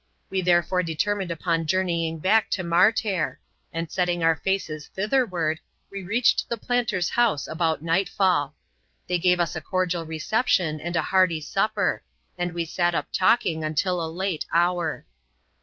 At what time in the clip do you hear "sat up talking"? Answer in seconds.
12.65-13.63